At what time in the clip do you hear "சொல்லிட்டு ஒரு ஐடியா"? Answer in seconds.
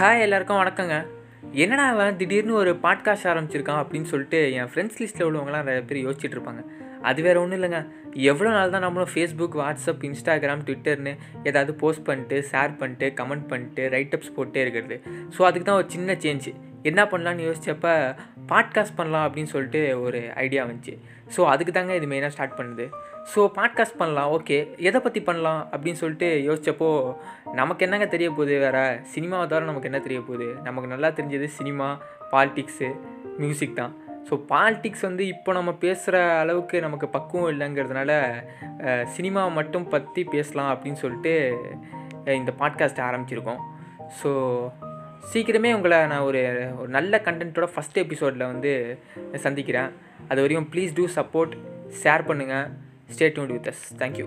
19.54-20.62